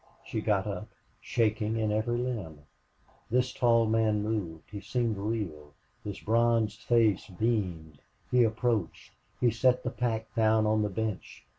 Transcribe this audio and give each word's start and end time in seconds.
She 0.25 0.41
got 0.41 0.65
up, 0.65 0.89
shaking 1.21 1.77
in 1.77 1.91
every 1.91 2.17
limb. 2.17 2.65
This 3.29 3.53
tall 3.53 3.85
man 3.85 4.23
moved; 4.23 4.71
he 4.71 4.81
seemed 4.81 5.15
real; 5.15 5.75
his 6.03 6.19
bronzed 6.19 6.81
face 6.81 7.27
beamed. 7.27 7.99
He 8.31 8.43
approached; 8.43 9.11
he 9.39 9.51
set 9.51 9.83
the 9.83 9.91
pack 9.91 10.33
down 10.33 10.65
on 10.65 10.81
the 10.81 10.89
bench. 10.89 11.45